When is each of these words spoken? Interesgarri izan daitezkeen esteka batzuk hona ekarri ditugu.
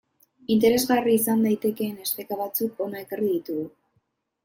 Interesgarri 0.55 1.13
izan 1.19 1.45
daitezkeen 1.47 2.01
esteka 2.07 2.41
batzuk 2.43 2.85
hona 2.87 3.07
ekarri 3.07 3.33
ditugu. 3.39 3.71